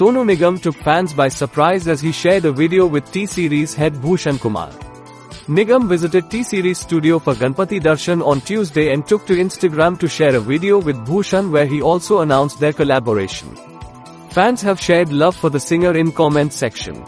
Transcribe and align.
Sonu 0.00 0.24
Nigam 0.24 0.58
took 0.58 0.76
fans 0.76 1.12
by 1.12 1.28
surprise 1.28 1.86
as 1.86 2.00
he 2.00 2.10
shared 2.10 2.46
a 2.46 2.52
video 2.52 2.86
with 2.86 3.12
T-Series 3.12 3.74
head 3.74 3.92
Bhushan 3.92 4.38
Kumar. 4.40 4.70
Nigam 5.46 5.86
visited 5.86 6.30
T-Series 6.30 6.78
studio 6.78 7.18
for 7.18 7.34
Ganpati 7.34 7.78
Darshan 7.82 8.26
on 8.26 8.40
Tuesday 8.40 8.94
and 8.94 9.06
took 9.06 9.26
to 9.26 9.34
Instagram 9.34 9.98
to 10.00 10.08
share 10.08 10.34
a 10.34 10.40
video 10.40 10.78
with 10.78 10.96
Bhushan 11.04 11.50
where 11.52 11.66
he 11.66 11.82
also 11.82 12.20
announced 12.20 12.58
their 12.58 12.72
collaboration. 12.72 13.54
Fans 14.30 14.62
have 14.62 14.80
shared 14.80 15.12
love 15.12 15.36
for 15.36 15.50
the 15.50 15.60
singer 15.60 15.94
in 15.94 16.12
comment 16.12 16.54
section. 16.54 17.04